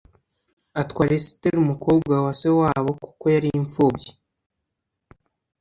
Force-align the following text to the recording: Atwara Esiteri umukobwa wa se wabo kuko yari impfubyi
Atwara 0.81 1.13
Esiteri 1.19 1.55
umukobwa 1.59 2.13
wa 2.25 2.33
se 2.39 2.49
wabo 2.59 2.91
kuko 3.01 3.23
yari 3.35 3.47
impfubyi 3.59 4.11